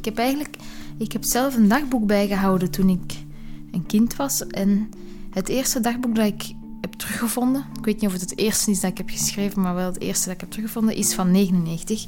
Ik 0.00 0.04
heb 0.04 0.18
eigenlijk 0.18 0.56
ik 1.00 1.12
heb 1.12 1.24
zelf 1.24 1.56
een 1.56 1.68
dagboek 1.68 2.06
bijgehouden 2.06 2.70
toen 2.70 2.88
ik 2.88 3.24
een 3.70 3.86
kind 3.86 4.16
was. 4.16 4.46
En 4.46 4.88
het 5.30 5.48
eerste 5.48 5.80
dagboek 5.80 6.14
dat 6.14 6.26
ik 6.26 6.54
heb 6.80 6.92
teruggevonden, 6.92 7.64
ik 7.78 7.84
weet 7.84 8.00
niet 8.00 8.06
of 8.06 8.12
het 8.12 8.30
het 8.30 8.38
eerste 8.38 8.70
is 8.70 8.80
dat 8.80 8.90
ik 8.90 8.96
heb 8.98 9.10
geschreven, 9.10 9.62
maar 9.62 9.74
wel 9.74 9.86
het 9.86 10.00
eerste 10.00 10.24
dat 10.24 10.34
ik 10.34 10.40
heb 10.40 10.50
teruggevonden, 10.50 10.94
is 10.94 11.14
van 11.14 11.30
99. 11.30 12.04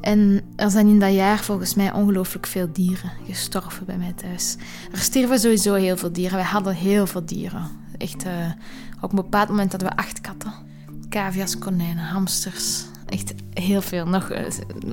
En 0.00 0.40
er 0.56 0.70
zijn 0.70 0.86
in 0.86 0.98
dat 0.98 1.14
jaar 1.14 1.38
volgens 1.38 1.74
mij 1.74 1.92
ongelooflijk 1.92 2.46
veel 2.46 2.68
dieren 2.72 3.12
gestorven 3.26 3.86
bij 3.86 3.96
mij 3.96 4.12
thuis. 4.12 4.56
Er 4.92 4.98
stierven 4.98 5.38
sowieso 5.38 5.74
heel 5.74 5.96
veel 5.96 6.12
dieren. 6.12 6.36
Wij 6.36 6.46
hadden 6.46 6.74
heel 6.74 7.06
veel 7.06 7.24
dieren. 7.24 7.68
Echt, 7.98 8.26
uh, 8.26 8.32
op 9.00 9.10
een 9.10 9.16
bepaald 9.16 9.48
moment 9.48 9.70
hadden 9.70 9.88
we 9.88 9.96
acht 9.96 10.20
katten. 10.20 10.52
Cavia's, 11.08 11.58
konijnen, 11.58 12.04
hamsters, 12.04 12.84
Echt 13.10 13.34
heel 13.54 13.82
veel. 13.82 14.06
Nog 14.06 14.30
uh, 14.30 14.38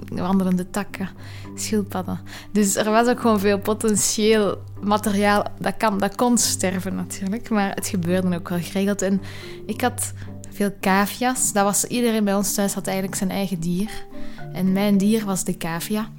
wandelende 0.09 0.70
takken, 0.70 1.09
schildpadden. 1.55 2.20
Dus 2.52 2.75
er 2.75 2.91
was 2.91 3.08
ook 3.08 3.20
gewoon 3.20 3.39
veel 3.39 3.59
potentieel 3.59 4.58
materiaal 4.81 5.44
dat, 5.59 5.77
kan, 5.77 5.99
dat 5.99 6.16
kon 6.16 6.38
sterven 6.38 6.95
natuurlijk. 6.95 7.49
Maar 7.49 7.75
het 7.75 7.88
gebeurde 7.88 8.35
ook 8.35 8.49
wel 8.49 8.61
geregeld. 8.61 9.02
En 9.02 9.22
ik 9.66 9.81
had 9.81 10.14
veel 10.50 10.72
cavia's. 10.81 11.53
Dat 11.53 11.64
was, 11.64 11.86
iedereen 11.86 12.23
bij 12.23 12.36
ons 12.36 12.53
thuis 12.53 12.73
had 12.73 12.88
eigenlijk 12.88 13.17
zijn 13.17 13.31
eigen 13.31 13.59
dier. 13.59 14.05
En 14.53 14.72
mijn 14.72 14.97
dier 14.97 15.25
was 15.25 15.44
de 15.44 15.58
cavia. 15.58 16.09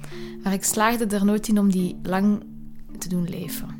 Maar 0.43 0.53
ik 0.53 0.63
slaagde 0.63 1.05
er 1.05 1.25
nooit 1.25 1.47
in 1.47 1.59
om 1.59 1.71
die 1.71 1.99
lang 2.03 2.43
te 2.97 3.09
doen 3.09 3.29
leven. 3.29 3.78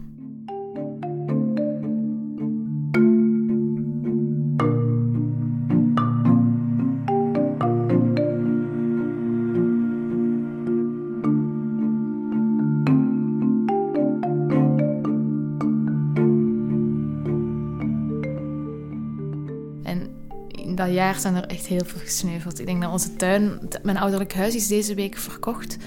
Dat 20.80 20.94
jaar 20.94 21.19
zijn 21.19 21.35
er 21.35 21.45
echt 21.45 21.66
heel 21.66 21.85
veel 21.85 21.99
gesneuveld. 21.99 22.59
Ik 22.59 22.66
denk 22.66 22.81
dat 22.81 22.91
onze 22.91 23.16
tuin, 23.16 23.59
mijn 23.83 23.97
ouderlijk 23.97 24.33
huis 24.33 24.55
is 24.55 24.67
deze 24.67 24.94
week 24.95 25.17
verkocht. 25.17 25.77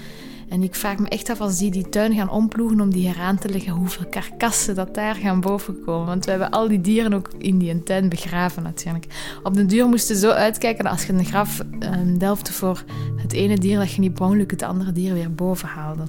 En 0.49 0.63
ik 0.63 0.75
vraag 0.75 0.97
me 0.97 1.09
echt 1.09 1.29
af 1.29 1.41
als 1.41 1.57
die 1.57 1.71
die 1.71 1.89
tuin 1.89 2.13
gaan 2.13 2.29
omploegen 2.29 2.81
om 2.81 2.91
die 2.91 3.07
heraan 3.07 3.37
te 3.37 3.49
leggen, 3.49 3.73
hoeveel 3.73 4.05
karkassen 4.09 4.75
dat 4.75 4.95
daar 4.95 5.15
gaan 5.15 5.41
bovenkomen. 5.41 6.05
Want 6.05 6.25
we 6.25 6.31
hebben 6.31 6.49
al 6.49 6.67
die 6.67 6.81
dieren 6.81 7.13
ook 7.13 7.29
in 7.37 7.57
die 7.57 7.83
tuin 7.83 8.09
begraven 8.09 8.63
natuurlijk. 8.63 9.05
Op 9.43 9.53
de 9.53 9.65
duur 9.65 9.87
moesten 9.87 10.15
zo 10.15 10.29
uitkijken 10.29 10.83
dat 10.83 10.93
als 10.93 11.05
je 11.05 11.13
een 11.13 11.25
graf 11.25 11.61
um, 11.79 12.17
delfte 12.17 12.53
voor 12.53 12.83
het 13.15 13.33
ene 13.33 13.57
dier, 13.57 13.79
dat 13.79 13.91
je 13.93 14.01
niet 14.01 14.13
per 14.13 14.45
het 14.47 14.63
andere 14.63 14.91
dier 14.91 15.13
weer 15.13 15.33
boven 15.33 15.67
haalde. 15.67 16.03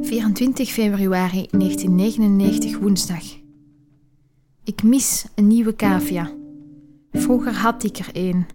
24 0.00 0.70
februari 0.70 1.46
1999, 1.50 2.78
woensdag. 2.78 3.43
Ik 4.64 4.82
mis 4.82 5.24
een 5.34 5.46
nieuwe 5.46 5.76
cavia. 5.76 6.30
Vroeger 7.12 7.52
had 7.52 7.84
ik 7.84 7.96
er 7.96 8.08
een. 8.12 8.46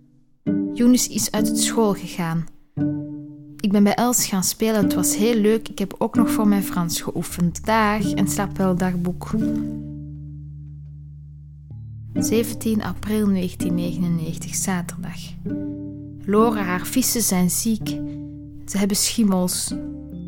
Younes 0.73 1.07
is 1.07 1.31
uit 1.31 1.47
het 1.47 1.59
school 1.59 1.94
gegaan. 1.94 2.45
Ik 3.59 3.72
ben 3.72 3.84
bij 3.84 3.95
Els 3.95 4.25
gaan 4.25 4.44
spelen. 4.44 4.84
Het 4.84 4.94
was 4.94 5.16
heel 5.16 5.35
leuk. 5.35 5.69
Ik 5.69 5.79
heb 5.79 5.95
ook 5.97 6.16
nog 6.16 6.31
voor 6.31 6.47
mijn 6.47 6.63
Frans 6.63 7.01
geoefend. 7.01 7.66
Dag 7.66 8.13
en 8.13 8.28
slaap 8.28 8.57
wel 8.57 8.75
dagboek. 8.75 9.31
17 12.13 12.84
april 12.84 13.25
1999, 13.28 14.55
zaterdag. 14.55 15.19
Lore, 16.25 16.59
haar 16.59 16.85
vissen 16.85 17.22
zijn 17.22 17.50
ziek. 17.50 17.88
Ze 18.66 18.78
hebben 18.78 18.97
schimmels. 18.97 19.73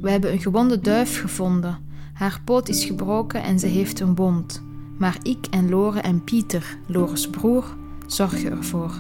We 0.02 0.10
hebben 0.10 0.32
een 0.32 0.42
gewonde 0.42 0.80
duif 0.80 1.22
gevonden. 1.22 1.78
Haar 2.14 2.42
poot 2.46 2.70
is 2.70 2.86
gebroken 2.86 3.44
en 3.44 3.60
ze 3.60 3.68
heeft 3.68 4.00
een 4.00 4.16
wond. 4.16 4.70
Maar 5.02 5.18
ik 5.22 5.48
en 5.50 5.70
Lore 5.70 6.00
en 6.00 6.24
Pieter, 6.24 6.78
Lores 6.88 7.30
broer, 7.30 7.76
zorgen 8.08 8.52
ervoor. 8.52 8.92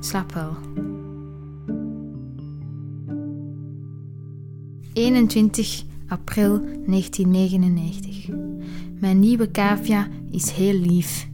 Slaap 0.00 0.32
wel. 0.32 0.56
21 4.92 5.82
april 6.08 6.60
1999. 6.60 8.28
Mijn 9.00 9.18
nieuwe 9.18 9.50
cavia 9.50 10.08
is 10.30 10.50
heel 10.50 10.78
lief. 10.78 11.28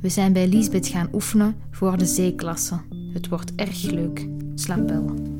We 0.00 0.08
zijn 0.08 0.32
bij 0.32 0.48
Lisbeth 0.48 0.88
gaan 0.88 1.08
oefenen 1.12 1.56
voor 1.70 1.98
de 1.98 2.06
zeeklasse. 2.06 2.80
Het 3.12 3.28
wordt 3.28 3.54
erg 3.54 3.82
leuk. 3.82 4.28
Slaap 4.54 4.88
wel. 4.88 5.35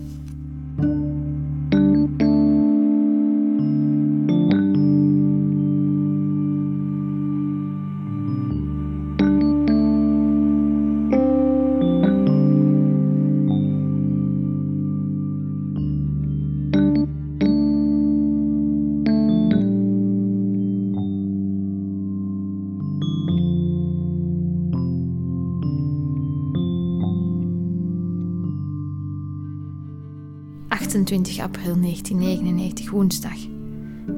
28 30.81 31.39
april 31.39 31.81
1999, 31.81 32.91
woensdag. 32.91 33.37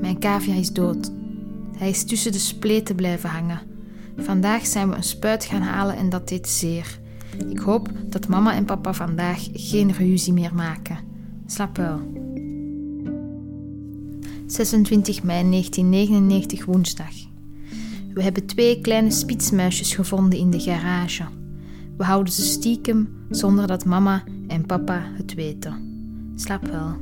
Mijn 0.00 0.18
cavia 0.18 0.54
is 0.54 0.72
dood. 0.72 1.12
Hij 1.76 1.88
is 1.88 2.04
tussen 2.04 2.32
de 2.32 2.38
spleten 2.38 2.96
blijven 2.96 3.30
hangen. 3.30 3.60
Vandaag 4.16 4.66
zijn 4.66 4.88
we 4.88 4.96
een 4.96 5.02
spuit 5.02 5.44
gaan 5.44 5.62
halen 5.62 5.96
en 5.96 6.08
dat 6.08 6.28
deed 6.28 6.48
zeer. 6.48 7.00
Ik 7.48 7.58
hoop 7.58 7.88
dat 8.06 8.28
mama 8.28 8.54
en 8.54 8.64
papa 8.64 8.92
vandaag 8.92 9.48
geen 9.52 9.92
ruzie 9.92 10.32
meer 10.32 10.54
maken. 10.54 10.98
Slaap 11.46 11.76
wel. 11.76 12.00
26 14.46 15.22
mei 15.22 15.50
1999, 15.50 16.64
woensdag. 16.64 17.14
We 18.14 18.22
hebben 18.22 18.46
twee 18.46 18.80
kleine 18.80 19.10
spitsmuisjes 19.10 19.94
gevonden 19.94 20.38
in 20.38 20.50
de 20.50 20.60
garage. 20.60 21.24
We 21.96 22.04
houden 22.04 22.32
ze 22.32 22.42
stiekem 22.42 23.08
zonder 23.30 23.66
dat 23.66 23.84
mama 23.84 24.24
en 24.46 24.66
papa 24.66 25.02
het 25.16 25.34
weten. 25.34 25.88
Slaap 26.40 26.66
wel. 26.66 26.96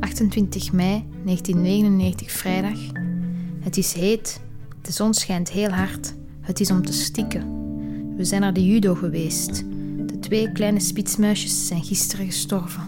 28 0.00 0.72
mei 0.72 1.04
1999, 1.24 2.30
vrijdag. 2.30 2.78
Het 3.60 3.76
is 3.76 3.92
heet, 3.92 4.40
de 4.82 4.92
zon 4.92 5.14
schijnt 5.14 5.50
heel 5.50 5.70
hard. 5.70 6.14
Het 6.40 6.60
is 6.60 6.70
om 6.70 6.84
te 6.84 6.92
stikken. 6.92 7.42
We 8.16 8.24
zijn 8.24 8.40
naar 8.40 8.52
de 8.52 8.66
judo 8.66 8.94
geweest. 8.94 9.64
De 10.06 10.18
twee 10.20 10.52
kleine 10.52 10.80
spitsmuisjes 10.80 11.66
zijn 11.66 11.84
gisteren 11.84 12.26
gestorven. 12.26 12.82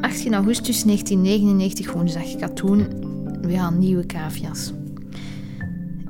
18 0.00 0.34
augustus 0.34 0.82
1999, 0.82 1.92
woensdag, 1.92 2.36
katoen. 2.36 2.86
We 3.40 3.52
gaan 3.52 3.78
nieuwe 3.78 4.06
cavia's. 4.06 4.72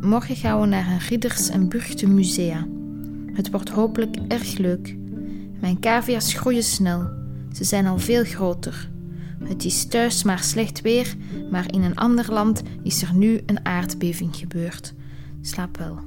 Morgen 0.01 0.37
gaan 0.37 0.61
we 0.61 0.67
naar 0.67 0.87
een 0.87 1.09
Ridders- 1.09 1.49
en 1.49 1.69
Burgte 1.69 2.09
musea. 2.09 2.67
Het 3.33 3.51
wordt 3.51 3.69
hopelijk 3.69 4.17
erg 4.29 4.59
leuk. 4.59 4.97
Mijn 5.61 5.81
cavia's 5.81 6.35
groeien 6.35 6.63
snel. 6.63 7.22
Ze 7.53 7.65
zijn 7.65 7.87
al 7.87 7.99
veel 7.99 8.25
groter. 8.25 8.91
Het 9.45 9.65
is 9.65 9.87
thuis 9.87 10.23
maar 10.23 10.43
slecht 10.43 10.81
weer, 10.81 11.17
maar 11.51 11.73
in 11.73 11.83
een 11.83 11.97
ander 11.97 12.33
land 12.33 12.63
is 12.83 13.03
er 13.03 13.15
nu 13.15 13.43
een 13.47 13.65
aardbeving 13.65 14.37
gebeurd. 14.37 14.95
Slaap 15.41 15.77
wel. 15.77 15.99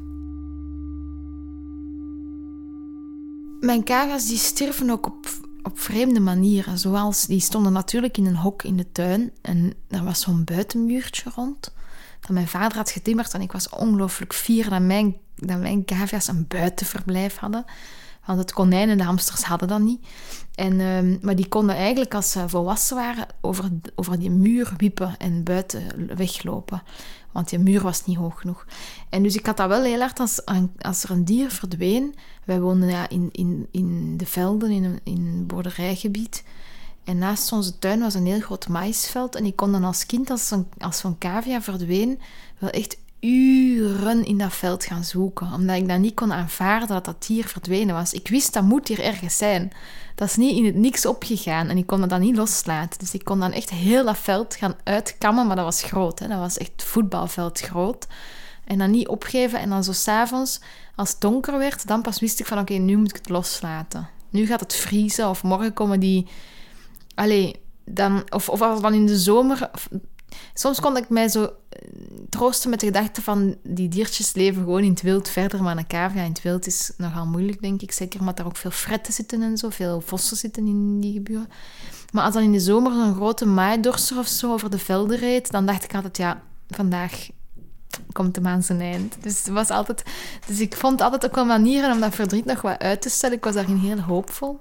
Mijn 3.59 3.83
kagas 3.83 4.27
die 4.27 4.37
sterven 4.37 4.89
ook 4.89 5.05
op, 5.05 5.27
op 5.63 5.79
vreemde 5.79 6.19
manieren. 6.19 6.77
Zoals, 6.77 7.25
die 7.25 7.39
stonden 7.39 7.73
natuurlijk 7.73 8.17
in 8.17 8.25
een 8.25 8.35
hok 8.35 8.63
in 8.63 8.77
de 8.77 8.91
tuin 8.91 9.31
en 9.41 9.73
er 9.87 10.03
was 10.03 10.21
zo'n 10.21 10.43
buitenmuurtje 10.43 11.31
rond 11.35 11.73
dat 12.19 12.29
mijn 12.29 12.47
vader 12.47 12.77
had 12.77 12.91
getimmerd 12.91 13.33
en 13.33 13.41
ik 13.41 13.51
was 13.51 13.69
ongelooflijk 13.69 14.33
fier 14.33 14.69
dat 14.69 14.81
mijn, 14.81 15.15
dat 15.35 15.59
mijn 15.59 15.85
cavia's 15.85 16.27
een 16.27 16.45
buitenverblijf 16.47 17.37
hadden 17.37 17.65
Want 18.25 18.39
het 18.39 18.53
konijn 18.53 18.89
en 18.89 18.97
de 18.97 19.03
hamsters 19.03 19.43
hadden 19.43 19.67
dat 19.67 19.79
niet. 19.79 20.05
En, 20.55 20.79
ehm, 20.79 21.17
maar 21.21 21.35
die 21.35 21.47
konden 21.47 21.75
eigenlijk, 21.75 22.13
als 22.13 22.31
ze 22.31 22.49
volwassen 22.49 22.95
waren, 22.95 23.27
over, 23.41 23.69
over 23.95 24.19
die 24.19 24.31
muur 24.31 24.73
wiepen 24.77 25.17
en 25.17 25.43
buiten 25.43 25.81
weglopen. 26.15 26.83
Want 27.31 27.49
die 27.49 27.59
muur 27.59 27.81
was 27.81 28.05
niet 28.05 28.17
hoog 28.17 28.39
genoeg. 28.39 28.65
En 29.09 29.23
dus 29.23 29.35
ik 29.35 29.45
had 29.45 29.57
dat 29.57 29.67
wel 29.67 29.83
heel 29.83 29.99
hard 29.99 30.19
als, 30.19 30.45
als 30.79 31.03
er 31.03 31.09
een 31.09 31.25
dier 31.25 31.49
verdween. 31.49 32.15
Wij 32.43 32.59
woonden 32.59 32.89
ja, 32.89 33.09
in, 33.09 33.29
in, 33.31 33.67
in 33.71 34.17
de 34.17 34.25
velden, 34.25 34.71
in 34.71 34.83
een, 34.83 34.99
in 35.03 35.43
boerderijgebied. 35.47 36.43
En 37.03 37.17
naast 37.17 37.51
onze 37.51 37.79
tuin 37.79 37.99
was 37.99 38.13
een 38.13 38.25
heel 38.25 38.39
groot 38.39 38.67
maïsveld. 38.67 39.35
En 39.35 39.45
ik 39.45 39.55
kon 39.55 39.71
dan 39.71 39.83
als 39.83 40.05
kind, 40.05 40.29
als 40.29 40.53
als 40.77 40.97
zo'n 40.97 41.17
cavia 41.17 41.61
verdween, 41.61 42.19
wel 42.57 42.69
echt 42.69 42.97
uren 43.19 44.25
in 44.25 44.37
dat 44.37 44.53
veld 44.53 44.85
gaan 44.85 45.03
zoeken. 45.03 45.53
Omdat 45.53 45.75
ik 45.75 45.87
dat 45.87 45.99
niet 45.99 46.13
kon 46.13 46.33
aanvaarden 46.33 46.87
dat 46.87 47.05
dat 47.05 47.25
dier 47.27 47.45
verdwenen 47.47 47.95
was. 47.95 48.13
Ik 48.13 48.27
wist, 48.27 48.53
dat 48.53 48.63
moet 48.63 48.87
hier 48.87 49.01
ergens 49.01 49.37
zijn. 49.37 49.71
Dat 50.15 50.27
is 50.27 50.35
niet 50.35 50.57
in 50.57 50.65
het 50.65 50.75
niks 50.75 51.05
opgegaan. 51.05 51.67
En 51.67 51.77
ik 51.77 51.87
kon 51.87 51.99
dat 51.99 52.09
dan 52.09 52.19
niet 52.19 52.35
loslaten. 52.35 52.99
Dus 52.99 53.13
ik 53.13 53.23
kon 53.23 53.39
dan 53.39 53.51
echt 53.51 53.69
heel 53.69 54.05
dat 54.05 54.17
veld 54.17 54.55
gaan 54.55 54.75
uitkammen. 54.83 55.47
Maar 55.47 55.55
dat 55.55 55.65
was 55.65 55.83
groot. 55.83 56.19
Hè? 56.19 56.27
Dat 56.27 56.39
was 56.39 56.57
echt 56.57 56.83
voetbalveld 56.83 57.59
groot. 57.59 58.07
En 58.65 58.77
dan 58.77 58.91
niet 58.91 59.07
opgeven. 59.07 59.59
En 59.59 59.69
dan 59.69 59.83
zo 59.83 59.91
s'avonds, 59.91 60.59
als 60.95 61.09
het 61.09 61.21
donker 61.21 61.57
werd, 61.57 61.87
dan 61.87 62.01
pas 62.01 62.19
wist 62.19 62.39
ik 62.39 62.45
van... 62.45 62.59
Oké, 62.59 62.73
nu 62.73 62.97
moet 62.97 63.09
ik 63.09 63.15
het 63.15 63.29
loslaten. 63.29 64.09
Nu 64.29 64.45
gaat 64.45 64.59
het 64.59 64.75
vriezen. 64.75 65.29
Of 65.29 65.43
morgen 65.43 65.73
komen 65.73 65.99
die... 65.99 66.27
Allee, 67.15 67.55
dan... 67.85 68.23
Of, 68.29 68.49
of 68.49 68.61
als 68.61 68.81
dan 68.81 68.93
in 68.93 69.05
de 69.05 69.17
zomer 69.17 69.69
Soms 70.57 70.79
kon 70.79 70.97
ik 70.97 71.09
mij 71.09 71.27
zo 71.27 71.43
eh, 71.43 71.79
troosten 72.29 72.69
met 72.69 72.79
de 72.79 72.85
gedachte 72.85 73.21
van 73.21 73.55
die 73.63 73.87
diertjes 73.87 74.33
leven 74.33 74.63
gewoon 74.63 74.83
in 74.83 74.89
het 74.89 75.01
wild 75.01 75.29
verder, 75.29 75.63
maar 75.63 75.77
een 75.77 75.87
cavia 75.87 76.21
in 76.21 76.29
het 76.29 76.41
wild 76.41 76.67
is 76.67 76.91
nogal 76.97 77.25
moeilijk, 77.25 77.61
denk 77.61 77.81
ik. 77.81 77.91
Zeker 77.91 78.19
omdat 78.19 78.39
er 78.39 78.45
ook 78.45 78.57
veel 78.57 78.71
fretten 78.71 79.13
zitten 79.13 79.41
en 79.41 79.57
zo, 79.57 79.69
veel 79.69 80.01
vossen 80.01 80.37
zitten 80.37 80.67
in 80.67 80.99
die 80.99 81.13
geburen. 81.13 81.49
Maar 82.11 82.23
als 82.23 82.33
dan 82.33 82.43
in 82.43 82.51
de 82.51 82.59
zomer 82.59 82.91
zo'n 82.91 83.15
grote 83.15 83.45
maaidorser 83.45 84.17
of 84.17 84.27
zo 84.27 84.53
over 84.53 84.69
de 84.69 84.77
velden 84.77 85.17
reed, 85.17 85.51
dan 85.51 85.65
dacht 85.65 85.83
ik 85.83 85.95
altijd, 85.95 86.17
ja, 86.17 86.41
vandaag 86.69 87.27
komt 88.11 88.35
de 88.35 88.41
maan 88.41 88.63
zijn 88.63 88.81
eind. 88.81 89.15
Dus, 89.21 89.47
was 89.47 89.69
altijd, 89.69 90.03
dus 90.47 90.59
ik 90.59 90.75
vond 90.75 91.01
altijd 91.01 91.25
ook 91.25 91.35
wel 91.35 91.45
manieren 91.45 91.91
om 91.91 91.99
dat 91.99 92.15
verdriet 92.15 92.45
nog 92.45 92.61
wat 92.61 92.79
uit 92.79 93.01
te 93.01 93.09
stellen. 93.09 93.37
Ik 93.37 93.43
was 93.43 93.53
daarin 93.53 93.77
heel 93.77 93.99
hoopvol. 93.99 94.59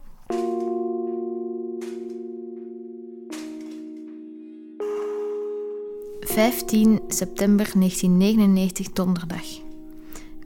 15 6.34 7.00
september 7.08 7.70
1999, 7.74 8.92
donderdag. 8.92 9.44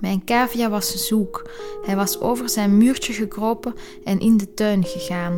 Mijn 0.01 0.25
cavia 0.25 0.71
was 0.71 1.07
zoek. 1.07 1.51
Hij 1.85 1.97
was 1.97 2.21
over 2.21 2.49
zijn 2.49 2.77
muurtje 2.77 3.13
gekropen 3.13 3.75
en 4.05 4.21
in 4.21 4.37
de 4.37 4.55
tuin 4.55 4.85
gegaan. 4.85 5.37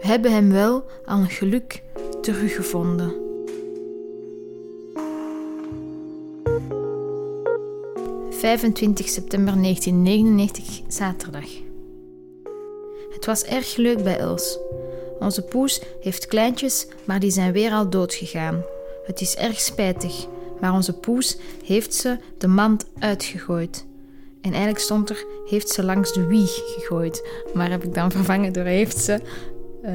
We 0.00 0.06
hebben 0.06 0.32
hem 0.32 0.50
wel, 0.50 0.84
aan 1.04 1.28
geluk, 1.28 1.82
teruggevonden. 2.20 3.14
...25 8.30 8.38
september 9.04 9.62
1999, 9.62 10.80
zaterdag. 10.88 11.50
Het 13.12 13.26
was 13.26 13.44
erg 13.44 13.76
leuk 13.76 14.02
bij 14.02 14.18
Els. 14.18 14.58
Onze 15.18 15.42
poes 15.42 15.82
heeft 16.00 16.26
kleintjes, 16.26 16.86
maar 17.04 17.20
die 17.20 17.30
zijn 17.30 17.52
weer 17.52 17.72
al 17.72 17.90
doodgegaan. 17.90 18.64
Het 19.10 19.20
is 19.20 19.36
erg 19.36 19.60
spijtig, 19.60 20.26
maar 20.60 20.72
onze 20.72 20.92
poes 20.92 21.38
heeft 21.64 21.94
ze 21.94 22.18
de 22.38 22.46
mand 22.46 22.86
uitgegooid. 22.98 23.86
En 24.40 24.50
eigenlijk 24.50 24.78
stond 24.78 25.10
er, 25.10 25.24
heeft 25.46 25.68
ze 25.68 25.84
langs 25.84 26.12
de 26.12 26.26
wieg 26.26 26.50
gegooid. 26.50 27.28
Maar 27.54 27.70
heb 27.70 27.84
ik 27.84 27.94
dan 27.94 28.10
vervangen 28.16 28.52
door 28.52 28.64
heeft 28.64 28.98
ze 28.98 29.20
uh, 29.84 29.94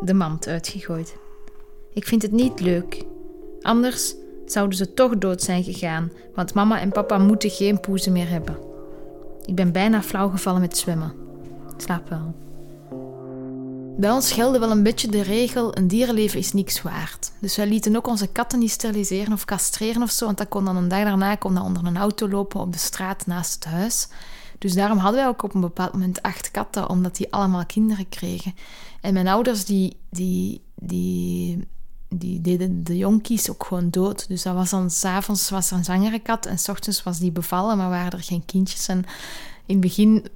de 0.00 0.14
mand 0.14 0.46
uitgegooid. 0.46 1.16
Ik 1.92 2.06
vind 2.06 2.22
het 2.22 2.32
niet 2.32 2.60
leuk. 2.60 3.04
Anders 3.60 4.14
zouden 4.44 4.76
ze 4.76 4.94
toch 4.94 5.18
dood 5.18 5.42
zijn 5.42 5.64
gegaan, 5.64 6.12
want 6.34 6.54
mama 6.54 6.80
en 6.80 6.92
papa 6.92 7.18
moeten 7.18 7.50
geen 7.50 7.80
poezen 7.80 8.12
meer 8.12 8.28
hebben. 8.28 8.56
Ik 9.44 9.54
ben 9.54 9.72
bijna 9.72 10.02
flauw 10.02 10.28
gevallen 10.28 10.60
met 10.60 10.76
zwemmen. 10.76 11.12
Slaap 11.76 12.08
wel. 12.08 12.34
Bij 13.96 14.10
ons 14.10 14.32
gelde 14.32 14.58
wel 14.58 14.70
een 14.70 14.82
beetje 14.82 15.08
de 15.08 15.22
regel: 15.22 15.76
een 15.76 15.88
dierenleven 15.88 16.38
is 16.38 16.52
niks 16.52 16.82
waard. 16.82 17.32
Dus 17.38 17.56
wij 17.56 17.66
lieten 17.66 17.96
ook 17.96 18.06
onze 18.06 18.26
katten 18.26 18.58
niet 18.58 18.70
steriliseren 18.70 19.32
of 19.32 19.44
castreren 19.44 20.02
of 20.02 20.10
zo, 20.10 20.24
want 20.24 20.38
dat 20.38 20.48
kon 20.48 20.64
dan 20.64 20.76
een 20.76 20.88
dag 20.88 21.04
daarna 21.04 21.34
kon 21.34 21.54
dat 21.54 21.64
onder 21.64 21.84
een 21.84 21.96
auto 21.96 22.28
lopen 22.28 22.60
op 22.60 22.72
de 22.72 22.78
straat 22.78 23.26
naast 23.26 23.54
het 23.54 23.64
huis. 23.64 24.08
Dus 24.58 24.74
daarom 24.74 24.98
hadden 24.98 25.20
wij 25.20 25.28
ook 25.28 25.42
op 25.42 25.54
een 25.54 25.60
bepaald 25.60 25.92
moment 25.92 26.22
acht 26.22 26.50
katten, 26.50 26.88
omdat 26.88 27.16
die 27.16 27.32
allemaal 27.32 27.66
kinderen 27.66 28.08
kregen. 28.08 28.54
En 29.00 29.12
mijn 29.12 29.28
ouders, 29.28 29.64
die, 29.64 29.96
die, 30.10 30.60
die, 30.74 31.68
die 32.08 32.40
deden 32.40 32.84
de 32.84 32.96
jonkies 32.96 33.50
ook 33.50 33.64
gewoon 33.64 33.90
dood. 33.90 34.28
Dus 34.28 34.42
dat 34.42 34.54
was 34.54 34.70
dan, 34.70 34.90
s'avonds 34.90 35.50
was 35.50 35.70
er 35.70 35.76
een 35.76 35.84
zwangere 35.84 36.18
kat 36.18 36.46
en 36.46 36.58
s 36.58 36.68
ochtends 36.68 37.02
was 37.02 37.18
die 37.18 37.32
bevallen, 37.32 37.76
maar 37.76 37.90
waren 37.90 38.12
er 38.12 38.22
geen 38.22 38.44
kindjes. 38.44 38.88
En 38.88 39.04
in 39.66 39.74
het 39.74 39.80
begin 39.80 40.26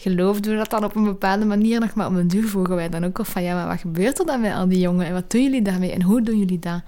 geloofden 0.00 0.52
we 0.52 0.56
dat 0.56 0.70
dan 0.70 0.84
op 0.84 0.96
een 0.96 1.04
bepaalde 1.04 1.44
manier 1.44 1.80
nog, 1.80 1.94
maar 1.94 2.06
op 2.06 2.14
een 2.14 2.28
duur 2.28 2.48
vroegen 2.48 2.74
wij 2.74 2.88
dan 2.88 3.04
ook 3.04 3.18
of 3.18 3.28
van 3.28 3.42
ja, 3.42 3.54
maar 3.54 3.66
wat 3.66 3.80
gebeurt 3.80 4.18
er 4.18 4.26
dan 4.26 4.40
met 4.40 4.52
al 4.52 4.68
die 4.68 4.78
jongen 4.78 5.06
en 5.06 5.12
wat 5.12 5.30
doen 5.30 5.42
jullie 5.42 5.62
daarmee 5.62 5.92
en 5.92 6.02
hoe 6.02 6.22
doen 6.22 6.38
jullie 6.38 6.58
dat? 6.58 6.82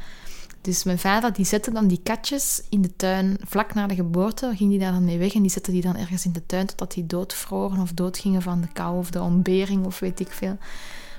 Dus 0.60 0.84
mijn 0.84 0.98
vader 0.98 1.32
die 1.32 1.44
zette 1.44 1.70
dan 1.70 1.86
die 1.86 2.00
katjes 2.02 2.62
in 2.68 2.82
de 2.82 2.96
tuin 2.96 3.36
vlak 3.44 3.74
na 3.74 3.86
de 3.86 3.94
geboorte, 3.94 4.52
ging 4.56 4.70
die 4.70 4.78
daar 4.78 4.92
dan 4.92 5.04
mee 5.04 5.18
weg 5.18 5.34
en 5.34 5.42
die 5.42 5.50
zette 5.50 5.70
die 5.70 5.82
dan 5.82 5.96
ergens 5.96 6.24
in 6.24 6.32
de 6.32 6.46
tuin 6.46 6.66
totdat 6.66 6.92
die 6.92 7.06
doodvroren 7.06 7.80
of 7.80 7.92
doodgingen 7.92 8.42
van 8.42 8.60
de 8.60 8.68
kou 8.72 8.98
of 8.98 9.10
de 9.10 9.20
ontbering 9.20 9.84
of 9.84 9.98
weet 9.98 10.20
ik 10.20 10.30
veel. 10.30 10.56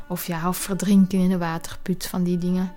Of 0.09 0.27
ja, 0.27 0.47
of 0.47 0.57
verdrinken 0.57 1.19
in 1.19 1.29
de 1.29 1.37
waterput 1.37 2.07
van 2.07 2.23
die 2.23 2.37
dingen. 2.37 2.73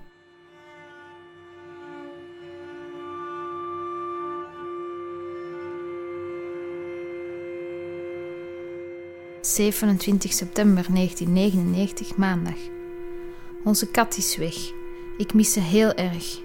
27 9.55 10.33
september 10.33 10.85
1999, 10.93 12.17
maandag. 12.17 12.57
Onze 13.63 13.87
kat 13.87 14.17
is 14.17 14.37
weg. 14.37 14.55
Ik 15.17 15.33
mis 15.33 15.53
ze 15.53 15.59
heel 15.59 15.93
erg. 15.93 16.39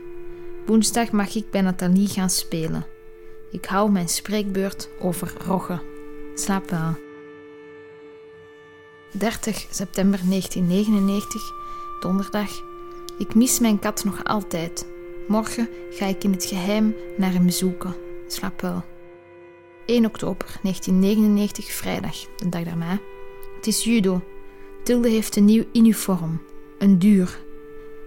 Woensdag 0.67 1.11
mag 1.11 1.35
ik 1.35 1.51
bij 1.51 1.61
Nathalie 1.61 2.09
gaan 2.09 2.31
spelen. 2.31 2.87
Ik 3.51 3.65
hou 3.65 3.91
mijn 3.91 4.09
spreekbeurt 4.09 4.89
over 5.01 5.33
roggen. 5.47 5.83
Slaap 6.35 6.71
wel. 6.71 6.95
30 9.13 9.67
september 9.71 10.21
1999, 10.29 11.43
donderdag. 12.01 12.51
Ik 13.19 13.35
mis 13.35 13.59
mijn 13.59 13.79
kat 13.79 14.05
nog 14.05 14.25
altijd. 14.25 14.87
Morgen 15.29 15.69
ga 15.91 16.07
ik 16.07 16.25
in 16.25 16.33
het 16.33 16.45
geheim 16.45 16.95
naar 17.17 17.33
hem 17.33 17.49
zoeken. 17.49 17.95
Slaap 18.27 18.61
wel. 18.61 18.85
1 19.91 20.07
oktober 20.07 20.47
1999, 20.63 21.73
vrijdag, 21.73 22.17
de 22.37 22.49
dag 22.49 22.65
daarna. 22.65 22.99
Het 23.57 23.67
is 23.67 23.85
judo. 23.85 24.23
Tilde 24.85 25.09
heeft 25.09 25.37
een 25.37 25.45
nieuw 25.45 25.65
uniform. 25.73 26.43
Een 26.79 26.99
duur. 26.99 27.39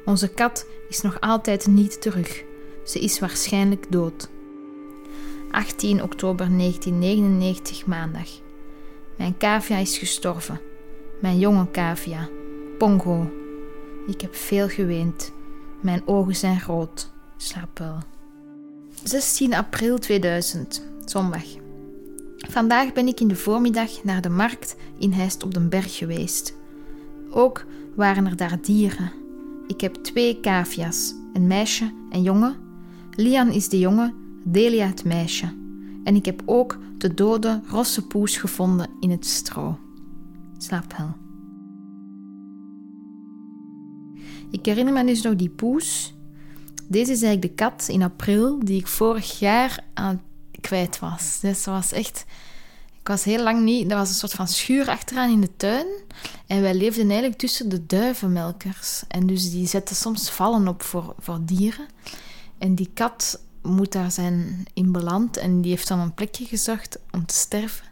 Onze 0.06 0.28
kat 0.28 0.68
is 0.90 1.02
nog 1.02 1.20
altijd 1.20 1.68
niet 1.68 2.02
terug. 2.02 2.44
Ze 2.86 3.00
is 3.00 3.20
waarschijnlijk 3.20 3.92
dood. 3.92 4.30
18 5.52 6.04
oktober 6.04 6.58
1999, 6.58 7.86
maandag. 7.86 8.30
Mijn 9.18 9.38
cavia 9.38 9.78
is 9.78 9.98
gestorven. 9.98 10.60
Mijn 11.22 11.40
jonge 11.40 11.72
cavia. 11.72 12.30
Pongo. 12.78 13.32
Ik 14.08 14.22
heb 14.22 14.36
veel 14.36 14.70
geweend. 14.70 15.32
Mijn 15.82 16.02
ogen 16.06 16.36
zijn 16.36 16.62
rood. 16.66 17.12
Slaap 17.38 17.80
wel. 17.80 17.98
16 19.04 19.54
april 19.54 19.98
2000, 19.98 20.86
zondag. 21.06 21.63
Vandaag 22.50 22.94
ben 22.94 23.08
ik 23.08 23.20
in 23.20 23.28
de 23.28 23.36
voormiddag 23.36 24.04
naar 24.04 24.22
de 24.22 24.30
markt 24.30 24.76
in 24.98 25.12
Heist 25.12 25.44
op 25.44 25.54
den 25.54 25.70
Berg 25.70 25.98
geweest. 25.98 26.56
Ook 27.30 27.66
waren 27.96 28.26
er 28.26 28.36
daar 28.36 28.62
dieren. 28.62 29.12
Ik 29.68 29.82
heb 29.82 29.94
twee 29.94 30.40
cavia's, 30.40 31.14
een 31.34 31.48
meisje 31.48 31.92
en 32.10 32.22
jongen. 32.22 32.56
Lian 33.12 33.52
is 33.52 33.70
de 33.70 33.80
jongen, 33.80 34.14
Delia 34.44 34.88
het 34.88 35.04
meisje. 35.04 35.54
En 36.04 36.16
ik 36.16 36.26
heb 36.26 36.42
ook 36.46 36.78
de 36.98 37.14
dode 37.14 37.62
rosse 37.68 38.08
poes 38.08 38.38
gevonden 38.38 38.90
in 39.00 39.12
het 39.12 39.26
stro. 39.26 39.78
Slaap 40.58 40.94
wel. 40.98 41.16
Ik 44.52 44.66
herinner 44.66 44.94
me 44.94 45.06
dus 45.06 45.22
nog 45.22 45.36
die 45.36 45.50
poes. 45.50 46.16
Deze 46.88 47.12
is 47.12 47.22
eigenlijk 47.22 47.42
de 47.42 47.64
kat 47.64 47.88
in 47.90 48.02
april 48.02 48.60
die 48.60 48.80
ik 48.80 48.88
vorig 48.88 49.40
jaar 49.40 49.86
aan 49.94 50.22
kwijt 50.64 51.00
was. 51.00 51.40
Dus 51.40 51.64
dat 51.64 51.74
was 51.74 51.92
echt... 51.92 52.26
Ik 53.00 53.08
was 53.08 53.24
heel 53.24 53.44
lang 53.44 53.64
niet... 53.64 53.92
Er 53.92 53.98
was 53.98 54.10
een 54.10 54.16
soort 54.16 54.34
van 54.34 54.48
schuur 54.48 54.90
achteraan 54.90 55.32
in 55.32 55.42
de 55.42 55.56
tuin. 55.58 55.88
En 56.48 56.62
wij 56.62 56.74
leefden 56.74 57.06
eigenlijk 57.10 57.40
tussen 57.40 57.70
de 57.70 57.86
duivenmelkers. 57.86 59.04
En 59.08 59.28
dus 59.28 59.52
die 59.52 59.68
zetten 59.68 59.96
soms 59.96 60.30
vallen 60.30 60.68
op 60.68 60.84
voor, 60.84 61.16
voor 61.20 61.40
dieren. 61.42 61.88
En 62.58 62.76
die 62.76 62.90
kat 62.94 63.40
moet 63.62 63.92
daar 63.92 64.12
zijn 64.12 64.66
in 64.74 64.92
beland. 64.92 65.38
En 65.38 65.62
die 65.62 65.72
heeft 65.72 65.88
dan 65.88 66.00
een 66.00 66.14
plekje 66.14 66.46
gezocht 66.46 67.00
om 67.12 67.26
te 67.26 67.34
sterven. 67.34 67.86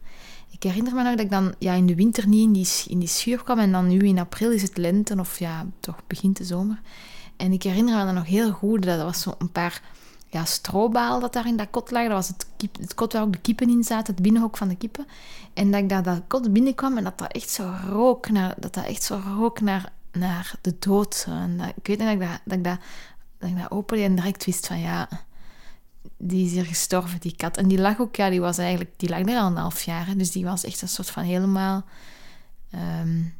ik 0.49 0.63
herinner 0.63 0.93
me 0.93 1.03
nog 1.03 1.15
dat 1.15 1.25
ik 1.25 1.31
dan 1.31 1.53
ja, 1.59 1.73
in 1.73 1.85
de 1.85 1.95
winter 1.95 2.27
niet 2.27 2.43
in 2.43 2.53
die, 2.53 2.67
in 2.87 2.99
die 2.99 3.07
schuur 3.07 3.43
kwam. 3.43 3.59
En 3.59 3.71
dan 3.71 3.87
nu 3.87 3.99
in 3.99 4.19
april 4.19 4.51
is 4.51 4.61
het 4.61 4.77
lente, 4.77 5.15
of 5.19 5.39
ja, 5.39 5.65
toch 5.79 5.97
begint 6.07 6.37
de 6.37 6.45
zomer. 6.45 6.81
En 7.37 7.51
ik 7.51 7.63
herinner 7.63 7.97
me 7.97 8.05
dan 8.05 8.13
nog 8.13 8.25
heel 8.25 8.51
goed, 8.51 8.83
dat 8.83 9.01
was 9.01 9.21
zo 9.21 9.35
een 9.37 9.51
paar 9.51 9.81
ja, 10.31 10.45
strobaal 10.45 11.19
dat 11.19 11.33
daar 11.33 11.47
in 11.47 11.57
dat 11.57 11.69
kot 11.69 11.91
lag. 11.91 12.03
Dat 12.03 12.11
was 12.11 12.27
het, 12.27 12.45
het 12.79 12.93
kot 12.93 13.13
waar 13.13 13.21
ook 13.21 13.31
de 13.31 13.39
kippen 13.39 13.69
in 13.69 13.83
zaten, 13.83 14.13
het 14.13 14.23
binnenhok 14.23 14.57
van 14.57 14.67
de 14.67 14.75
kippen. 14.75 15.07
En 15.53 15.71
dat 15.71 15.81
ik 15.81 15.89
daar 15.89 16.03
dat 16.03 16.21
kot 16.27 16.53
binnenkwam 16.53 16.97
en 16.97 17.03
dat 17.03 17.17
dat 17.17 17.31
echt 17.31 17.49
zo 17.49 17.73
rook 17.89 18.29
naar, 18.29 18.55
dat 18.57 18.73
dat 18.73 18.85
echt 18.85 19.03
zo 19.03 19.21
rook 19.37 19.61
naar, 19.61 19.91
naar 20.11 20.53
de 20.61 20.75
dood. 20.79 21.25
En 21.27 21.57
dat, 21.57 21.67
ik 21.67 21.87
weet 21.87 21.97
niet 21.97 22.07
dat 22.07 22.13
ik 22.13 22.19
dat, 22.19 22.39
dat, 22.45 22.57
ik 22.57 22.63
dat, 22.63 22.79
dat, 23.39 23.71
opende 23.71 24.03
en 24.03 24.15
direct 24.15 24.45
wist 24.45 24.67
van 24.67 24.79
ja, 24.79 25.09
die 26.17 26.45
is 26.45 26.51
hier 26.51 26.65
gestorven, 26.65 27.19
die 27.19 27.35
kat. 27.35 27.57
En 27.57 27.67
die 27.67 27.79
lag 27.79 27.99
ook, 27.99 28.15
ja, 28.15 28.29
die 28.29 28.41
was 28.41 28.57
eigenlijk, 28.57 28.91
die 28.97 29.09
lag 29.09 29.19
er 29.19 29.37
al 29.37 29.47
een 29.47 29.55
half 29.55 29.81
jaar. 29.81 30.17
Dus 30.17 30.31
die 30.31 30.45
was 30.45 30.63
echt 30.63 30.81
een 30.81 30.87
soort 30.87 31.09
van 31.09 31.23
helemaal, 31.23 31.83
um, 33.01 33.33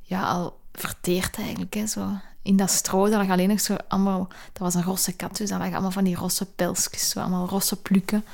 ja, 0.00 0.28
al 0.28 0.60
verteerd 0.72 1.36
eigenlijk, 1.36 1.74
hè, 1.74 1.86
zo 1.86 2.10
in 2.44 2.56
dat 2.56 2.70
stro, 2.70 3.08
daar 3.08 3.18
lag 3.18 3.30
alleen 3.30 3.48
nog 3.48 3.60
zo 3.60 3.76
allemaal... 3.88 4.28
Dat 4.28 4.62
was 4.62 4.74
een 4.74 4.82
rosse 4.82 5.12
kat, 5.12 5.36
dus 5.36 5.48
daar 5.48 5.58
lag 5.58 5.72
allemaal 5.72 5.90
van 5.90 6.04
die 6.04 6.16
rosse 6.16 6.46
pelsjes, 6.46 7.08
zo 7.08 7.20
allemaal 7.20 7.48
rosse 7.48 7.76
plukken. 7.76 8.24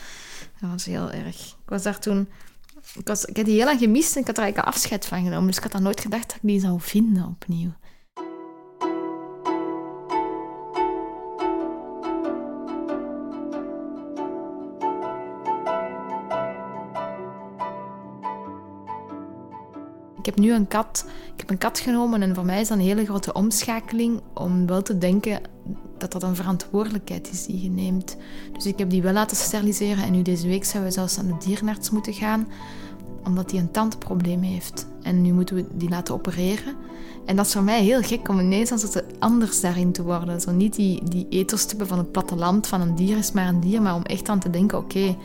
Dat 0.61 0.71
was 0.71 0.85
heel 0.85 1.11
erg. 1.11 1.37
Ik 1.37 1.69
was 1.69 1.83
daar 1.83 1.99
toen... 1.99 2.29
Ik, 2.95 3.07
was, 3.07 3.25
ik 3.25 3.37
had 3.37 3.45
die 3.45 3.55
heel 3.55 3.65
lang 3.65 3.79
gemist 3.79 4.15
en 4.15 4.21
ik 4.21 4.27
had 4.27 4.37
er 4.37 4.43
eigenlijk 4.43 4.75
afscheid 4.75 5.07
van 5.07 5.23
genomen. 5.23 5.47
Dus 5.47 5.57
ik 5.57 5.63
had 5.63 5.73
dan 5.73 5.83
nooit 5.83 6.01
gedacht 6.01 6.29
dat 6.29 6.37
ik 6.37 6.49
die 6.49 6.61
zou 6.61 6.81
vinden 6.81 7.25
opnieuw. 7.25 7.73
Heb 20.31 20.39
nu 20.39 20.53
een 20.53 20.69
kat. 20.69 21.05
Ik 21.35 21.41
heb 21.41 21.51
een 21.51 21.59
kat 21.59 21.79
genomen 21.79 22.23
en 22.23 22.35
voor 22.35 22.45
mij 22.45 22.61
is 22.61 22.69
dat 22.69 22.79
een 22.79 22.85
hele 22.85 23.05
grote 23.05 23.33
omschakeling 23.33 24.21
om 24.35 24.67
wel 24.67 24.83
te 24.83 24.99
denken 24.99 25.41
dat 25.99 26.13
dat 26.13 26.23
een 26.23 26.37
verantwoordelijkheid 26.37 27.31
is 27.31 27.47
die 27.47 27.63
je 27.63 27.71
neemt. 27.71 28.17
Dus 28.53 28.67
ik 28.67 28.79
heb 28.79 28.91
die 28.91 29.03
wel 29.03 29.13
laten 29.13 29.37
steriliseren 29.37 30.05
en 30.05 30.13
nu 30.13 30.23
deze 30.23 30.47
week 30.47 30.65
zouden 30.65 30.93
we 30.93 30.99
zelfs 30.99 31.19
aan 31.19 31.27
de 31.27 31.45
dierenarts 31.47 31.91
moeten 31.91 32.15
gaan 32.15 32.47
omdat 33.25 33.51
hij 33.51 33.61
een 33.61 33.71
tandprobleem 33.71 34.43
heeft. 34.43 34.87
En 35.03 35.23
nu 35.23 35.33
moeten 35.33 35.57
we 35.57 35.65
die 35.73 35.89
laten 35.89 36.15
opereren. 36.15 36.75
En 37.27 37.37
dat 37.37 37.47
is 37.47 37.53
voor 37.53 37.63
mij 37.63 37.83
heel 37.83 38.03
gek 38.03 38.29
om 38.29 38.41
ineens 38.41 38.73
als 38.73 38.83
het 38.83 39.05
anders 39.19 39.61
daarin 39.61 39.93
te 39.93 40.03
worden. 40.03 40.41
Zo 40.41 40.51
niet 40.51 40.75
die, 40.75 41.05
die 41.05 41.27
ethos 41.29 41.63
te 41.63 41.69
hebben 41.69 41.87
van 41.87 41.99
het 41.99 42.13
platteland, 42.13 42.67
van 42.67 42.81
een 42.81 42.95
dier 42.95 43.17
is 43.17 43.33
maar 43.33 43.49
een 43.49 43.61
dier, 43.61 43.83
maar 43.83 43.95
om 43.95 44.03
echt 44.03 44.29
aan 44.29 44.39
te 44.39 44.51
denken, 44.51 44.79
oké, 44.79 45.17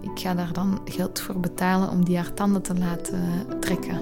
ik 0.00 0.20
ga 0.20 0.34
daar 0.34 0.52
dan 0.52 0.80
geld 0.84 1.20
voor 1.20 1.40
betalen 1.40 1.90
om 1.90 2.04
die 2.04 2.16
haar 2.16 2.34
tanden 2.34 2.62
te 2.62 2.74
laten 2.74 3.46
trekken. 3.60 4.00